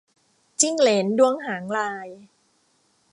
[0.59, 2.07] จิ้งเหลนด้วงหางลาย